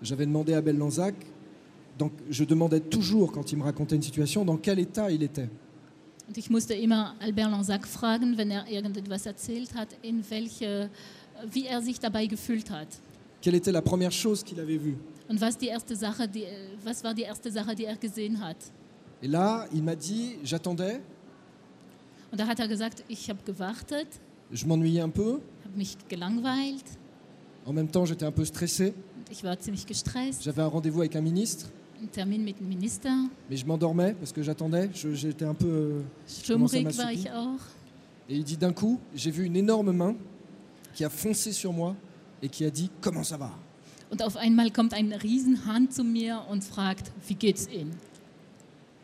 [0.01, 1.15] j'avais demandé à Lanzac,
[1.97, 5.49] donc je demandais toujours quand il me racontait une situation, dans quel état il était.
[6.27, 10.91] Und ich musste immer Albert Lanzac fragen, wenn er irgendetwas erzählt hat, in welche,
[11.51, 12.87] wie er sich dabei gefühlt hat.
[13.41, 14.95] Quelle était la première chose qu'il avait vue?
[15.29, 18.39] Und was, die erste Sache, die, äh, was war die erste Sache, die er gesehen
[18.43, 18.57] hat?
[19.21, 20.99] Et là, il m'a dit, j'attendais,
[22.31, 24.07] Und da hat er gesagt, ich habe gewartet,
[24.51, 26.85] je m'ennuyais un peu, habe mich gelangweilt
[27.65, 30.43] en même temps j'étais un peu stressé, und ich war ziemlich gestresst.
[30.43, 31.67] j'avais un rendez-vous avec un ministre,
[32.01, 33.09] Ein Termin mit dem Minister.
[33.49, 35.67] mais je m'endormais parce que j'attendais, je- j'étais un peu...
[35.67, 36.01] euh,
[36.47, 37.13] commence à Schwummrig war m'assouper.
[37.19, 37.59] ich auch.
[38.29, 40.15] Et il dit d'un coup, j'ai vu une énorme main
[40.93, 41.95] qui a foncé sur moi
[42.41, 43.51] et qui a dit, comment ça va?
[44.11, 47.95] Und auf einmal kommt eine Riesenhand zu mir und fragt, wie geht's Ihnen?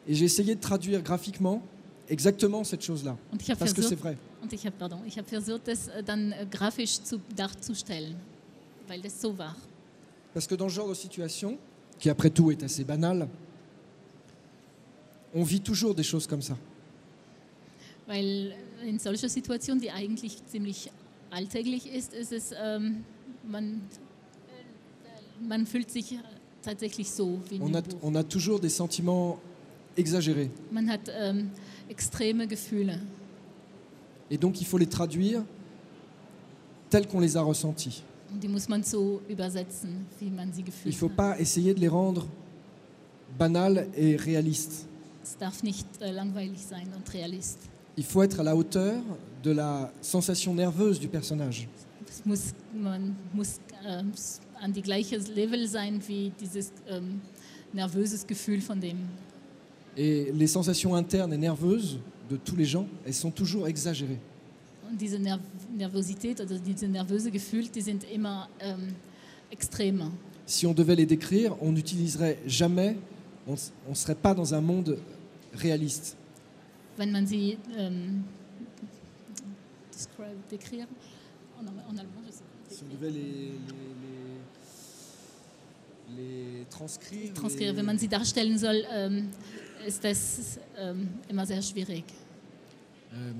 [0.08, 1.62] Et j'ai essayé de traduire graphiquement
[2.08, 3.17] exactement cette chose-là,
[3.58, 4.17] parce que c'est vrai.
[4.41, 8.15] und ich habe, pardon, ich habe versucht, das äh, dann äh, grafisch zu, darzustellen,
[8.88, 9.56] weil das so war.
[10.34, 11.58] Parce que dans ce genre de situation,
[12.00, 13.28] qui après tout est assez banal,
[15.34, 16.58] on vit toujours des choses comme ça.
[18.08, 18.54] Weil
[18.88, 20.91] in solcher Situation, die eigentlich ziemlich
[21.31, 23.03] alltäglich ist, ist es, ähm,
[23.47, 23.81] man,
[25.47, 26.17] man fühlt sich
[26.61, 29.38] tatsächlich so wie On a, on toujours des sentiments
[29.95, 30.49] exagérés.
[30.71, 31.51] Man hat ähm,
[31.89, 32.99] extreme Gefühle.
[34.29, 35.43] Et donc il faut les traduire
[36.89, 38.01] tels qu'on les a ressentis.
[38.31, 41.15] Und die muss man so übersetzen, wie man sie Il ne gefühlt faut hat.
[41.15, 42.25] pas essayer de les rendre
[43.38, 44.85] banales et réalistes.
[45.23, 47.59] Es darf nicht äh, langweilig sein und realist.
[47.97, 48.95] Il faut être à la hauteur
[49.45, 51.67] de la sensation nerveuse du personnage.
[52.10, 53.60] Es muss, man muss
[54.15, 57.21] s- an die gleiche Level sein wie dieses ähm,
[57.73, 58.97] nervöses Gefühl von dem.
[59.95, 64.19] Et les sensations internes et nerveuses de tous les gens, elles sont toujours exagérées.
[64.89, 65.39] Und diese Nerv
[65.77, 68.95] Nervosität oder diese nervöse Gefühl, die sind immer ähm,
[69.51, 70.10] extremer.
[70.45, 72.95] Si on devait les décrire, on n'utiliserait jamais,
[73.47, 73.55] on
[73.89, 74.97] ne serait pas dans un monde
[75.53, 76.15] réaliste.
[76.97, 78.23] Wenn man sie ähm,
[80.49, 80.88] décrire,
[81.58, 83.55] en, en allemand, je sais pas, Si on devait les, les,
[86.15, 89.29] les- les transcrire, transcrire, wenn man sie darstellen soll, ähm,
[89.88, 92.03] ist das ähm, immer sehr schwierig.
[93.13, 93.31] euh,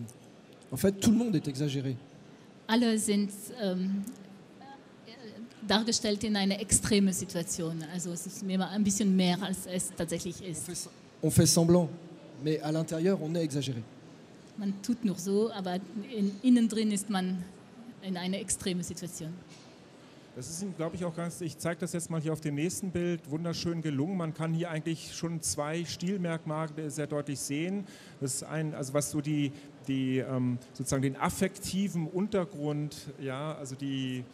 [0.71, 1.95] en fait, tout le monde est exagéré.
[2.67, 3.29] Alle sind,
[3.61, 4.03] ähm,
[5.67, 7.83] dargestellt in eine extreme Situation.
[7.93, 10.65] Also es ist mir ein bisschen mehr, als es tatsächlich On ist.
[10.65, 10.89] fait,
[11.23, 11.89] on fait semblant,
[12.43, 13.81] mais à l'intérieur, on est exagéré.
[14.57, 15.75] Man tut nur so, aber
[16.15, 17.43] in, innen drin ist man
[18.01, 19.33] in eine extreme Situation.
[20.35, 22.91] Das ist glaube ich, auch ganz, ich zeige das jetzt mal hier auf dem nächsten
[22.91, 24.17] Bild, wunderschön gelungen.
[24.17, 27.85] Man kann hier eigentlich schon zwei Stilmerkmale sehr deutlich sehen.
[28.19, 29.53] Das ist ein, also was so die,
[29.87, 34.25] die ähm, sozusagen den affektiven Untergrund, ja, also die,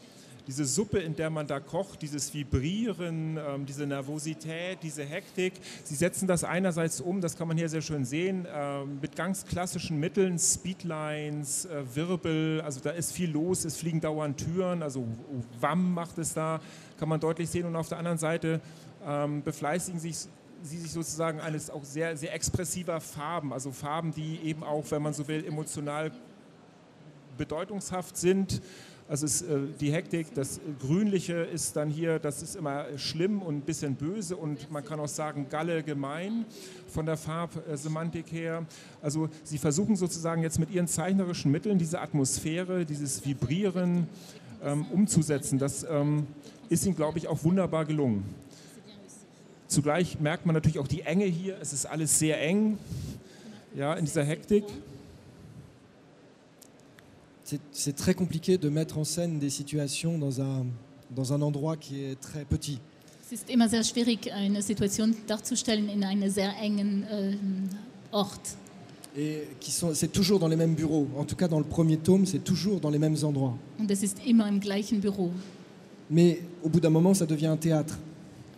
[0.52, 5.54] diese Suppe, in der man da kocht, dieses Vibrieren, ähm, diese Nervosität, diese Hektik,
[5.86, 9.46] sie setzen das einerseits um, das kann man hier sehr schön sehen, ähm, mit ganz
[9.46, 15.08] klassischen Mitteln, Speedlines, äh, Wirbel, also da ist viel los, es fliegen dauernd Türen, also
[15.62, 16.60] WAM macht es da,
[17.00, 18.60] kann man deutlich sehen und auf der anderen Seite
[19.08, 20.18] ähm, befleißigen sich
[20.64, 25.02] sie sich sozusagen eines auch sehr, sehr expressiver Farben, also Farben, die eben auch, wenn
[25.02, 26.12] man so will, emotional
[27.38, 28.62] bedeutungshaft sind.
[29.12, 33.58] Also es, äh, die Hektik, das Grünliche ist dann hier, das ist immer schlimm und
[33.58, 36.46] ein bisschen böse und man kann auch sagen Galle gemein
[36.88, 38.66] von der Farbsemantik her.
[39.02, 44.08] Also sie versuchen sozusagen jetzt mit ihren zeichnerischen Mitteln diese Atmosphäre, dieses Vibrieren
[44.64, 45.60] ähm, umzusetzen.
[45.60, 46.26] Das ähm,
[46.70, 48.24] ist ihnen, glaube ich, auch wunderbar gelungen.
[49.68, 51.58] Zugleich merkt man natürlich auch die Enge hier.
[51.60, 52.78] Es ist alles sehr eng,
[53.76, 54.64] ja, in dieser Hektik.
[57.72, 60.66] C'est- très compliqué de mettre en scène des situations dans un,
[61.16, 62.80] dans un endroit qui est très petit.
[63.24, 67.38] Es ist immer sehr schwierig, eine Situation darzustellen in einem sehr engen ähm,
[68.12, 68.58] Ort.
[69.16, 71.08] Et qui sont, c'est toujours dans les mêmes bureaux.
[71.18, 73.58] En tout cas, dans le premier tome, c'est toujours dans les mêmes endroits.
[73.80, 75.32] Und es ist immer im gleichen Büro.
[76.10, 77.98] Mais au bout d'un moment, ça devient un théâtre.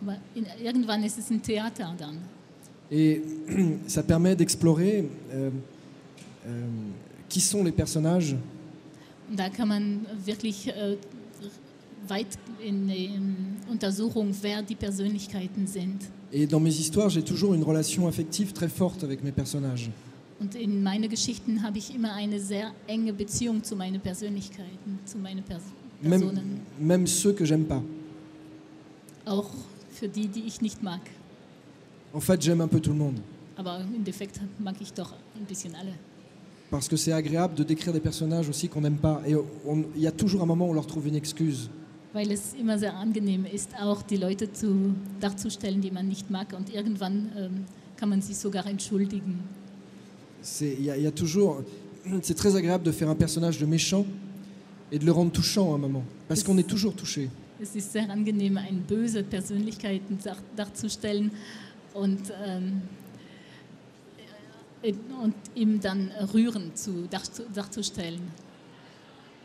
[0.02, 2.18] Aber in, irgendwann ist es ein Theater dann.
[2.90, 3.22] Et
[3.86, 5.50] ça permet d'explorer euh,
[6.46, 6.66] euh,
[7.28, 8.36] qui sont les personnages
[9.36, 10.96] da kann man wirklich äh,
[12.08, 12.26] weit
[12.62, 13.10] in die
[13.70, 16.02] Untersuchung, wer die Persönlichkeiten sind.
[16.32, 19.88] Et dans mes histoires, j'ai toujours une relation affective très forte avec mes personnages.
[20.40, 25.18] Und in meinen Geschichten habe ich immer eine sehr enge Beziehung zu meinen Persönlichkeiten, zu
[25.18, 25.62] meinen Pers
[26.02, 26.60] Même, Personen.
[26.80, 27.82] même ceux que j'aime pas.
[29.24, 29.48] Auch
[29.90, 31.00] für die, die ich nicht mag.
[32.12, 33.20] En fait, j'aime un peu tout le monde.
[33.56, 35.94] Aber im Defekt mag ich doch ein bisschen alle.
[36.70, 39.22] Parce que c'est agréable de décrire des personnages aussi qu'on n'aime pas.
[39.26, 39.34] Et
[39.96, 41.70] il y a toujours un moment où on leur trouve une excuse.
[42.12, 46.52] Weil es immer sehr angenehm ist, auch die Leute zu, darzustellen, die man nicht mag.
[46.56, 47.50] Und irgendwann ähm,
[47.96, 49.40] kann man sich sogar entschuldigen.
[50.42, 51.62] C'est- Il y, a- il y a toujours.
[52.22, 54.04] C'est très agréable de faire un personnage de méchant
[54.92, 56.04] et de le rendre touchant à un moment.
[56.28, 57.30] Parce qu'on est toujours touché.
[57.60, 61.30] Es ist sehr angenehm, eine böse Persönlichkeiten dar- darzustellen
[61.94, 63.03] und, ähm, äh,
[65.22, 67.22] und ihm dann rühren zu, dar,
[67.54, 68.20] darzustellen.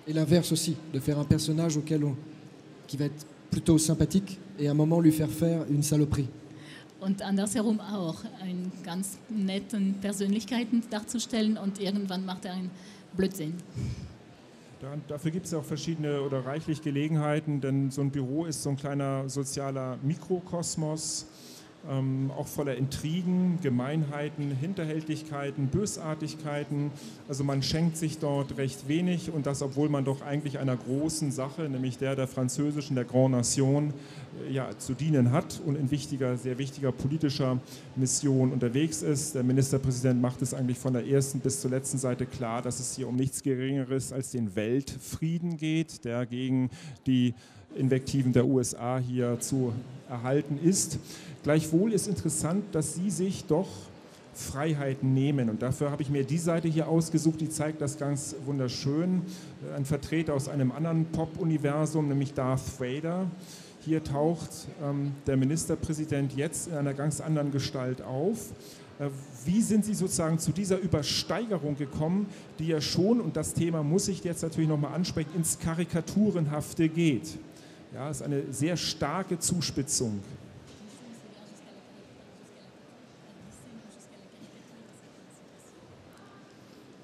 [0.08, 2.18] Et l'inverse aussi, de faire un personnage auquel on-
[2.88, 6.28] qui va être plutôt sympathique et à un moment lui faire faire une saloperie.
[7.00, 12.70] Und andersherum auch, einen ganz netten Persönlichkeiten darzustellen und irgendwann macht er einen
[13.16, 13.54] Blödsinn.
[14.82, 18.70] Da, dafür gibt es auch verschiedene oder reichlich Gelegenheiten, denn so ein Büro ist so
[18.70, 21.26] ein kleiner sozialer Mikrokosmos,
[21.90, 26.92] ähm, auch voller Intrigen, Gemeinheiten, Hinterhältigkeiten, Bösartigkeiten.
[27.28, 31.32] Also man schenkt sich dort recht wenig und das, obwohl man doch eigentlich einer großen
[31.32, 33.94] Sache, nämlich der der französischen, der Grand Nation,
[34.48, 37.60] äh, ja, zu dienen hat und in wichtiger, sehr wichtiger politischer
[37.96, 39.36] Mission unterwegs ist.
[39.36, 42.96] Der Ministerpräsident macht es eigentlich von der ersten bis zur letzten Seite klar, dass es
[42.96, 46.70] hier um nichts Geringeres als den Weltfrieden geht, der gegen
[47.06, 47.34] die
[47.76, 49.74] Invektiven der USA hier zu
[50.10, 51.00] erhalten ist.
[51.44, 53.68] Gleichwohl ist interessant, dass sie sich doch
[54.34, 55.50] Freiheiten nehmen.
[55.50, 59.22] Und dafür habe ich mir die Seite hier ausgesucht, die zeigt das ganz wunderschön.
[59.76, 63.28] Ein Vertreter aus einem anderen Pop-Universum, nämlich Darth Vader.
[63.82, 64.50] Hier taucht
[64.84, 68.52] ähm, der Ministerpräsident jetzt in einer ganz anderen Gestalt auf.
[69.00, 69.10] Äh,
[69.46, 72.28] Wie sind Sie sozusagen zu dieser Übersteigerung gekommen,
[72.60, 77.38] die ja schon, und das Thema muss ich jetzt natürlich nochmal ansprechen, ins Karikaturenhafte geht?
[77.94, 80.20] Ja, ist eine sehr starke Zuspitzung.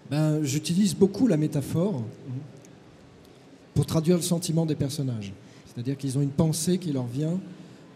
[0.09, 2.03] Ben, J'utilise beaucoup la métaphore
[3.73, 5.33] pour traduire le sentiment des personnages.
[5.65, 7.39] C'est-à-dire qu'ils ont une pensée qui leur vient,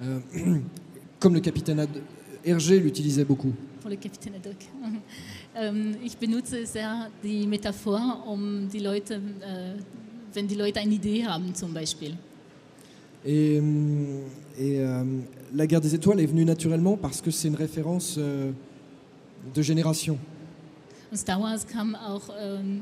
[0.04, 0.20] euh,
[1.20, 2.02] comme le capitaine Ad-
[2.44, 3.54] Hergé l'utilisait beaucoup.
[3.84, 4.56] Volle Kapitän Doc.
[5.56, 9.74] ähm, ich benutze sehr die Metaphor, um die Leute, äh,
[10.34, 12.18] wenn die Leute eine Idee haben zum Beispiel.
[13.26, 14.06] Et, hum,
[14.58, 15.04] et, euh,
[15.54, 18.52] la guerre des étoiles est venue naturellement parce que c'est une référence euh,
[19.54, 20.18] de génération.
[21.12, 22.80] Und Star Wars kam auch ähm,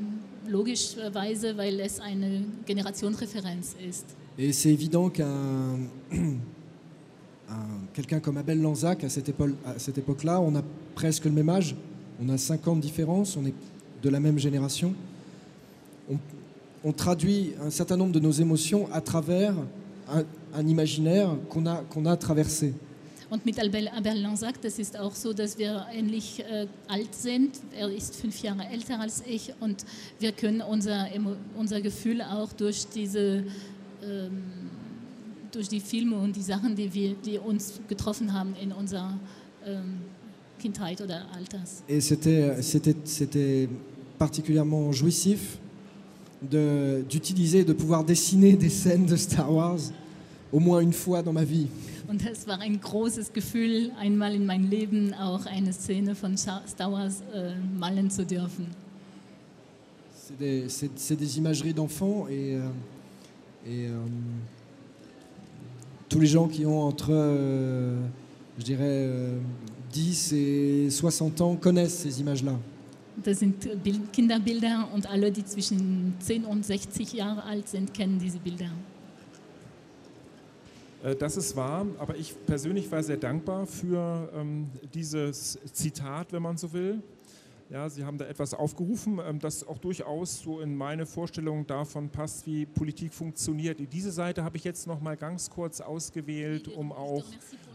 [0.48, 4.04] logischerweise, weil es eine Generationenreferenz ist.
[4.38, 5.78] Et c'est évident qu'un
[6.12, 10.62] un- quelqu'un comme Abel Lanzac, à cette épo- à cette époque-là, on a
[10.94, 11.74] presque le même âge,
[12.20, 13.54] on a 5 ans de différence, on est
[14.02, 14.94] de la même génération.
[16.10, 16.16] On,
[16.84, 19.54] on traduit un certain nombre de nos émotions à travers
[20.10, 22.74] un, un imaginaire qu'on a, qu'on a traversé.
[23.30, 23.90] Und mit Abel
[24.22, 27.56] Lanzac, das ist auch so, dass wir ähnlich äh, alt sind.
[27.78, 29.84] Er ist fünf Jahre älter als ich und
[30.18, 31.08] wir können unser,
[31.54, 33.44] unser Gefühl auch durch diese
[34.02, 34.68] ähm,
[35.52, 39.18] durch die Filme und die Sachen, die, wir, die uns getroffen haben in unserer
[39.66, 39.98] ähm,
[40.58, 41.82] Kindheit oder Alters.
[41.88, 43.68] Et c'était, c'était, c'était
[44.18, 45.58] particulièrement jouissif
[46.42, 49.80] d'utiliser, de pouvoir dessiner des scènes de Star Wars
[50.52, 51.68] au moins une fois dans ma vie.
[52.08, 56.90] Und es war ein großes Gefühl, einmal in meinem Leben auch eine Szene von Star
[56.90, 58.66] Wars äh, malen zu dürfen.
[60.14, 62.68] C'est des, des imageries d'enfants et, euh,
[63.66, 63.92] et, euh,
[66.08, 67.98] tous les gens qui ont entre, euh,
[68.58, 69.38] je dirais, euh,
[69.92, 72.58] 10 et 60 ans connaissent ces images-là.
[73.24, 78.18] Das sind Bild Kinderbilder und alle, die zwischen 10 und 60 Jahre alt sind, kennen
[78.18, 78.70] diese Bilder.
[81.02, 86.42] Äh, Das ist wahr, aber ich persönlich war sehr dankbar für ähm, dieses Zitat, wenn
[86.42, 87.02] man so will.
[87.70, 92.08] Ja, Sie haben da etwas aufgerufen, ähm, das auch durchaus so in meine Vorstellung davon
[92.08, 93.78] passt, wie Politik funktioniert.
[93.92, 97.24] Diese Seite habe ich jetzt noch mal ganz kurz ausgewählt, um auch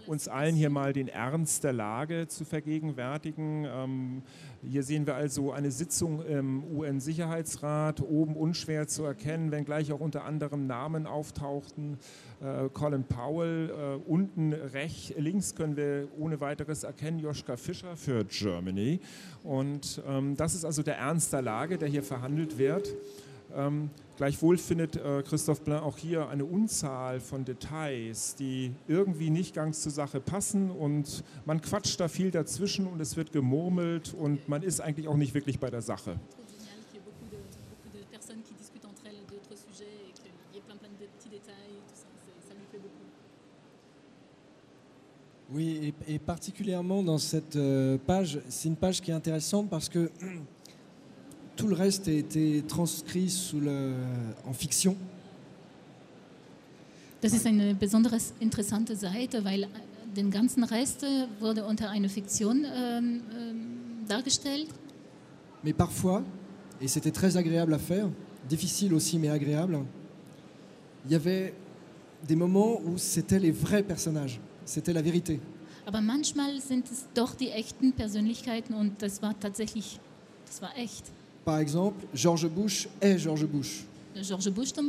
[0.07, 3.65] uns allen hier mal den Ernst der Lage zu vergegenwärtigen.
[3.65, 4.21] Ähm,
[4.61, 10.23] hier sehen wir also eine Sitzung im UN-Sicherheitsrat, oben unschwer zu erkennen, wenngleich auch unter
[10.23, 11.97] anderem Namen auftauchten.
[12.41, 18.23] Äh, Colin Powell, äh, unten rech, links können wir ohne weiteres erkennen, Joschka Fischer für
[18.25, 18.99] Germany.
[19.43, 22.95] Und ähm, das ist also der Ernst der Lage, der hier verhandelt wird.
[23.55, 29.53] Ähm, gleichwohl findet äh, Christoph Blain auch hier eine Unzahl von Details, die irgendwie nicht
[29.53, 34.49] ganz zur Sache passen und man quatscht da viel dazwischen und es wird gemurmelt und
[34.49, 36.19] man ist eigentlich auch nicht wirklich bei der Sache.
[45.53, 49.87] Oui, et, et particulièrement dans cette euh, page, c'est une page qui est intéressante parce
[49.87, 50.09] que
[51.55, 53.93] tout le reste a été transcrit sous le,
[54.45, 54.95] en fiction.
[57.21, 59.67] Das ist eine besonders interessante Seite, weil
[60.15, 61.05] den ganzen Rest
[61.39, 64.67] wurde unter eine Fiktion ähm, ähm, dargestellt.
[65.63, 66.21] Mais parfois,
[66.81, 68.09] et c'était très agréable à faire,
[68.49, 69.79] difficile aussi mais agréable,
[71.05, 71.53] il y avait
[72.27, 75.39] des moments où c'était les vrais personnages, c'était la vérité.
[75.85, 79.99] Aber manchmal sind es doch die echten Persönlichkeiten und das war tatsächlich,
[80.45, 81.05] das war echt.
[81.45, 83.83] Par exemple, George Bush est George Bush,
[84.21, 84.87] George Bush zum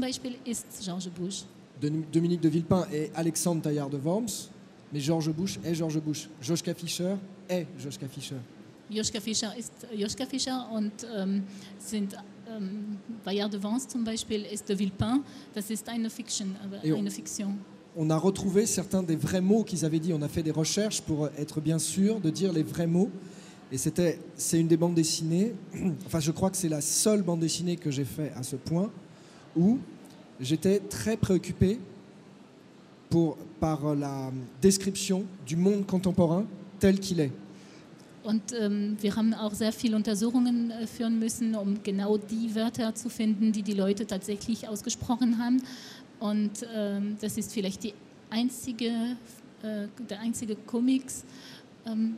[0.00, 1.44] Beispiel, ist George Bush.
[1.80, 4.50] Dom- Dominique de Villepin est Alexandre Taillard de Worms,
[4.92, 6.28] mais George Bush est George Bush.
[6.40, 7.16] Joschka Fischer
[7.48, 8.36] est Joschka Fischer.
[8.90, 11.42] Joschka Fischer ist Joschka Fischer und ähm,
[11.78, 12.14] sind
[12.48, 15.22] ähm, Bayard de Vance zum Beispiel ist de Villepin.
[15.54, 16.48] Das ist eine Fiction,
[16.84, 17.56] Et on- eine Fiktion.
[17.96, 20.12] On a retrouvé certains des vrais mots qu'ils avaient dit.
[20.12, 23.10] On a fait des recherches pour être bien sûr de dire les vrais mots.
[23.72, 25.54] Et c'était, c'est une des bandes dessinées.
[26.06, 28.90] Enfin, je crois que c'est la seule bande dessinée que j'ai fait à ce point
[29.56, 29.78] où
[30.40, 31.78] j'étais très préoccupé
[33.08, 36.44] pour, par la description du monde contemporain
[36.78, 37.32] tel qu'il est.
[38.22, 42.94] Und ähm, wir haben auch sehr viele Untersuchungen äh, führen müssen, um genau die Wörter
[42.94, 45.62] zu finden, die die Leute tatsächlich ausgesprochen haben.
[46.18, 47.94] Und ähm, das ist vielleicht die
[48.28, 49.16] einzige,
[49.62, 51.24] äh, der einzige Comics.
[51.86, 52.16] Ähm,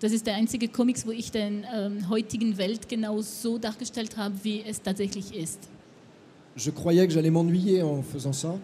[0.00, 4.34] das ist der einzige Comics, wo ich den ähm, heutigen Welt genau so dargestellt habe,
[4.42, 5.68] wie es tatsächlich ist.
[6.56, 8.58] Je croyais que j'allais m'ennuyer en faisant ça.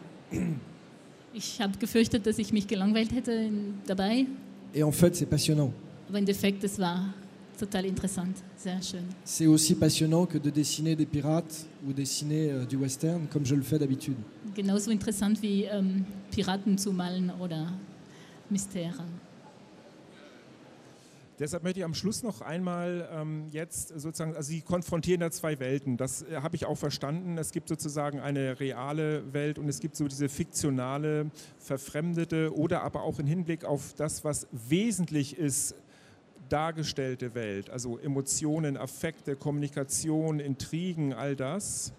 [1.33, 3.51] Ich habe gefürchtet, dass ich mich gelangweilt hätte
[3.87, 4.27] dabei,
[4.75, 5.73] Et en fait, c'est passionnant.
[6.09, 7.13] aber im Endeffekt, es war
[7.57, 9.05] total interessant, sehr schön.
[9.25, 13.55] C'est aussi passionnant que de dessiner des pirates ou dessiner euh, du western comme je
[13.55, 14.17] le fais d'habitude.
[14.55, 17.73] Genauso interessant wie ähm, Piraten zu malen oder
[18.51, 19.27] Mysterien.
[21.39, 25.59] Deshalb möchte ich am Schluss noch einmal ähm, jetzt sozusagen, also Sie konfrontieren da zwei
[25.59, 25.99] Welten.
[25.99, 27.37] Das äh, habe ich auch verstanden.
[27.37, 33.03] Es gibt sozusagen eine reale Welt und es gibt so diese fiktionale, verfremdete oder aber
[33.03, 35.75] auch im Hinblick auf das, was wesentlich ist,
[36.49, 37.71] dargestellte Welt.
[37.71, 41.93] Also Emotionen, Affekte, Kommunikation, Intrigen, all das.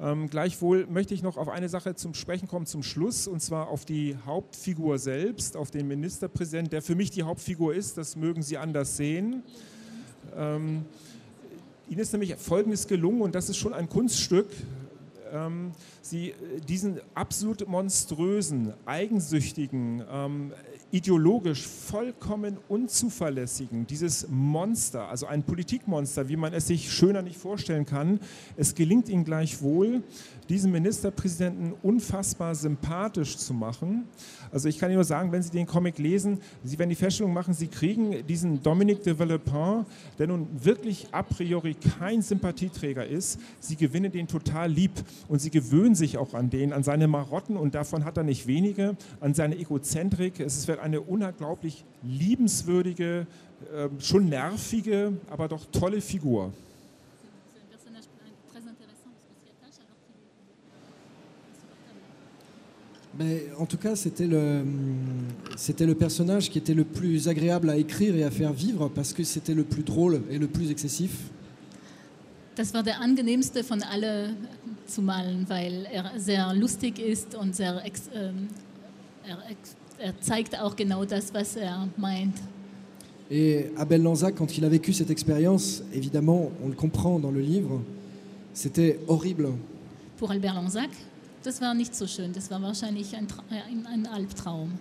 [0.00, 3.68] Ähm, gleichwohl möchte ich noch auf eine Sache zum Sprechen kommen zum Schluss, und zwar
[3.68, 7.98] auf die Hauptfigur selbst, auf den Ministerpräsidenten, der für mich die Hauptfigur ist.
[7.98, 9.42] Das mögen Sie anders sehen.
[10.36, 10.86] Ähm,
[11.90, 14.48] Ihnen ist nämlich Folgendes gelungen, und das ist schon ein Kunststück.
[15.32, 15.72] Ähm,
[16.02, 16.34] sie
[16.68, 20.52] diesen absolut monströsen, eigensüchtigen, ähm,
[20.92, 27.86] ideologisch vollkommen unzuverlässigen, dieses Monster, also ein Politikmonster, wie man es sich schöner nicht vorstellen
[27.86, 28.20] kann,
[28.56, 30.02] es gelingt ihnen gleichwohl,
[30.50, 34.04] diesen Ministerpräsidenten unfassbar sympathisch zu machen.
[34.52, 37.32] Also ich kann Ihnen nur sagen, wenn Sie den Comic lesen, Sie werden die Feststellung
[37.32, 39.86] machen, Sie kriegen diesen Dominique de Villepin,
[40.18, 44.92] der nun wirklich a priori kein Sympathieträger ist, Sie gewinnen den total lieb
[45.28, 48.48] und Sie gewöhnen sich auch an den, an seine Marotten und davon hat er nicht
[48.48, 50.40] wenige, an seine Egozentrik.
[50.40, 53.28] Es wird eine unglaublich liebenswürdige,
[53.72, 56.52] ähm, schon nervige, aber doch tolle Figur.
[63.20, 64.64] Mais en tout cas, c'était le,
[65.54, 69.12] c'était le personnage qui était le plus agréable à écrire et à faire vivre parce
[69.12, 71.10] que c'était le plus drôle et le plus excessif.
[72.56, 74.34] Das war der angenehmste von alle
[74.86, 78.48] zu malen, weil er sehr lustig ist und sehr ex, ähm,
[79.26, 79.38] er,
[79.98, 82.36] er zeigt auch genau das, was er meint.
[83.30, 87.40] Et Abel Lanzac, quand il a vécu cette expérience, évidemment, on le comprend dans le
[87.40, 87.82] livre,
[88.54, 89.50] c'était horrible.
[90.16, 90.90] Pour Albert Lanzac,
[91.42, 94.72] das war nicht so schön, das war wahrscheinlich ein, Tra ein, ein Albtraum.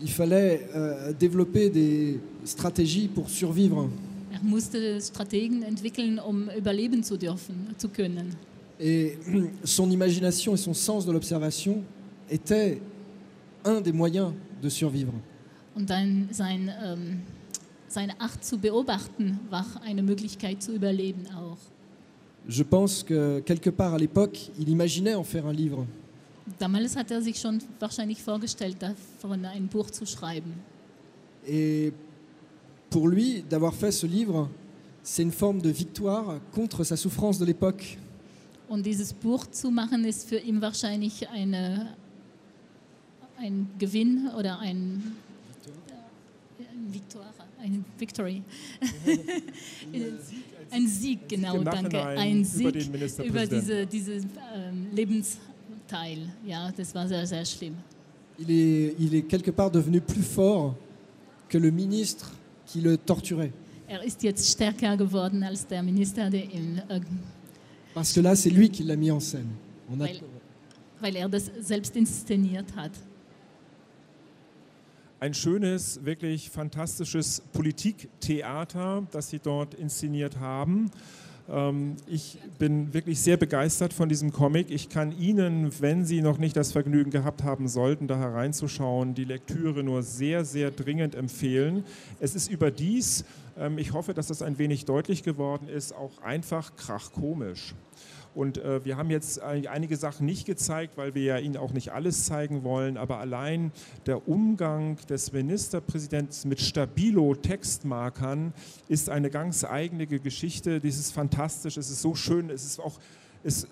[0.00, 3.88] Il fallait euh, développer des stratégies pour survivre.
[4.32, 8.34] Er musste Strategen entwickeln, um überleben zu dürfen, zu können.
[8.80, 9.16] Et
[9.64, 11.84] son imagination et son sens de l'observation
[12.28, 12.80] étaient
[13.64, 15.12] un des moyens de survivre.
[15.74, 17.20] Und dann sein, ähm,
[17.88, 21.58] seine Art zu beobachten war eine Möglichkeit zu überleben auch.
[22.48, 25.86] Je pense que quelque part à l'époque, il imaginait en faire un livre.
[26.58, 30.54] Damals hat er sich schon wahrscheinlich vorgestellt, davon ein Buch zu schreiben.
[31.46, 31.92] Et
[32.90, 34.48] pour lui, d'avoir fait ce livre,
[35.02, 37.98] c'est une forme de victoire contre sa souffrance de l'époque.
[38.68, 41.94] Und dieses Buch zu machen, ist für ihn wahrscheinlich eine,
[43.38, 45.02] ein Gewinn oder ein,
[46.58, 47.26] ein Victoire,
[47.60, 48.42] ein Victory.
[50.70, 52.02] ein Sieg, genau, danke.
[52.02, 54.88] Ein über Sieg den über diese, diese ähm,
[55.92, 56.28] Lebensteil.
[56.46, 57.74] Ja, das war sehr, sehr schlimm.
[58.38, 60.74] Il est, il est quelque part devenu plus fort
[61.48, 62.30] que le ministre
[62.66, 63.52] qui le torturait.
[63.88, 67.00] Er ist jetzt stärker geworden als der Minister, der ihn, äh,
[67.94, 69.50] Parce que là, c'est lui qui l'a mis en scène.
[69.90, 70.20] On a- weil,
[71.00, 72.92] weil er das selbst inszeniert hat.
[75.20, 80.90] Ein schönes, wirklich fantastisches Politiktheater, das Sie dort inszeniert haben.
[81.48, 84.70] Ähm, Ich bin wirklich sehr begeistert von diesem Comic.
[84.70, 89.24] Ich kann Ihnen, wenn Sie noch nicht das Vergnügen gehabt haben sollten, da hereinzuschauen, die
[89.24, 91.84] Lektüre nur sehr, sehr dringend empfehlen.
[92.20, 93.24] Es ist überdies,
[93.58, 97.74] ähm, ich hoffe, dass das ein wenig deutlich geworden ist, auch einfach krachkomisch.
[98.34, 101.72] Und äh, wir haben jetzt ein- einige Sachen nicht gezeigt, weil wir ja Ihnen auch
[101.72, 103.72] nicht alles zeigen wollen, aber allein
[104.06, 108.52] der Umgang des Ministerpräsidenten mit Stabilo-Textmarkern
[108.88, 110.80] ist eine ganz eigene Geschichte.
[110.80, 112.98] Das ist fantastisch, es ist so schön, es ist auch,
[113.44, 113.66] es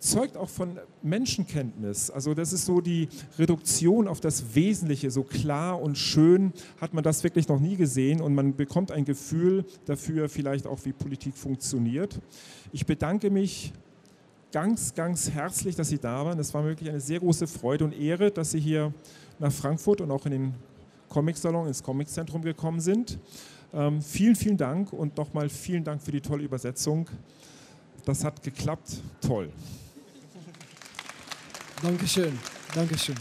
[0.00, 2.10] zeugt auch von Menschenkenntnis.
[2.10, 7.04] Also das ist so die Reduktion auf das Wesentliche, so klar und schön hat man
[7.04, 11.36] das wirklich noch nie gesehen und man bekommt ein Gefühl dafür vielleicht auch, wie Politik
[11.36, 12.20] funktioniert.
[12.72, 13.72] Ich bedanke mich
[14.52, 16.38] ganz, ganz herzlich, dass Sie da waren.
[16.38, 18.92] Es war wirklich eine sehr große Freude und Ehre, dass Sie hier
[19.38, 20.54] nach Frankfurt und auch in den
[21.08, 23.18] Comic-Salon, ins Comic-Zentrum gekommen sind.
[23.74, 27.08] Ähm, vielen, vielen Dank und nochmal vielen Dank für die tolle Übersetzung.
[28.04, 29.00] Das hat geklappt.
[29.20, 29.50] Toll.
[31.82, 32.38] Dankeschön.
[32.74, 33.16] Dankeschön.